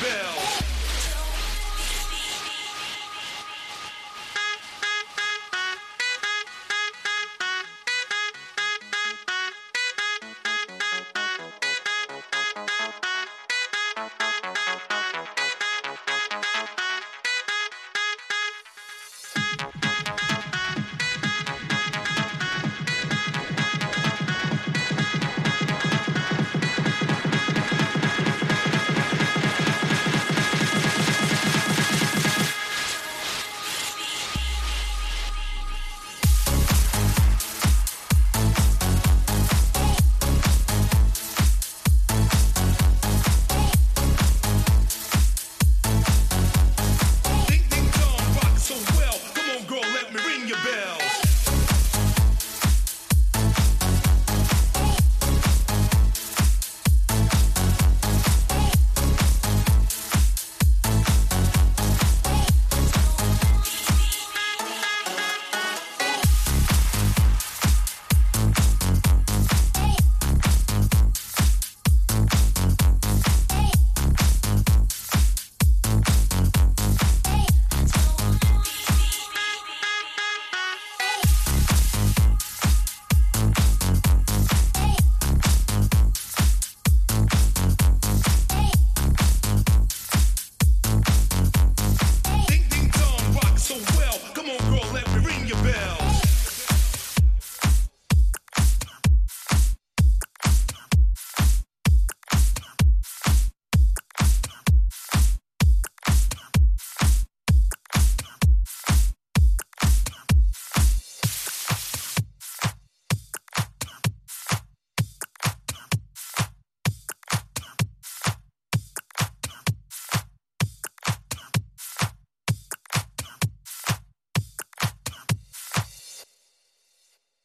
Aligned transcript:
Bill. 0.00 0.39